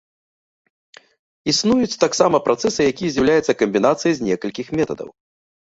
Існуюць 1.53 1.99
таксама 2.05 2.37
працэсы, 2.49 2.81
якія 2.95 3.09
з'яўляюцца 3.19 3.57
камбінацыямі 3.61 4.17
з 4.23 4.31
некалькіх 4.31 4.67
метадаў. 4.83 5.09